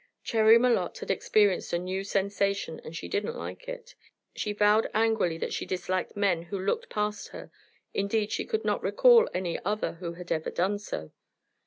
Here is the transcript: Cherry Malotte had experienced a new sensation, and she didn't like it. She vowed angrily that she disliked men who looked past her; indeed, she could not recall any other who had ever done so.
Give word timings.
Cherry 0.23 0.57
Malotte 0.57 0.97
had 0.97 1.11
experienced 1.11 1.73
a 1.73 1.77
new 1.77 2.03
sensation, 2.03 2.81
and 2.83 2.95
she 2.95 3.07
didn't 3.07 3.35
like 3.35 3.69
it. 3.69 3.93
She 4.35 4.51
vowed 4.51 4.89
angrily 4.95 5.37
that 5.37 5.53
she 5.53 5.63
disliked 5.63 6.17
men 6.17 6.41
who 6.41 6.57
looked 6.57 6.89
past 6.89 7.27
her; 7.27 7.51
indeed, 7.93 8.31
she 8.31 8.45
could 8.45 8.65
not 8.65 8.81
recall 8.81 9.29
any 9.31 9.59
other 9.63 9.93
who 9.99 10.13
had 10.13 10.31
ever 10.31 10.49
done 10.49 10.79
so. 10.79 11.11